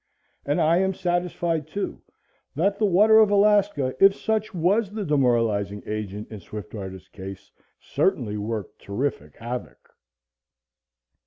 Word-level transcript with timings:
And 0.47 0.59
I 0.59 0.77
am 0.79 0.95
satisfied, 0.95 1.67
too, 1.67 2.01
that 2.55 2.79
the 2.79 2.87
water 2.87 3.19
of 3.19 3.29
Alaska, 3.29 3.93
if 3.99 4.15
such 4.15 4.51
was 4.51 4.89
the 4.89 5.05
demoralizing 5.05 5.83
agent 5.85 6.31
in 6.31 6.39
Swiftwater's 6.39 7.07
case, 7.09 7.51
certainly 7.79 8.35
worked 8.35 8.81
terrific 8.81 9.35
havoc. 9.35 9.91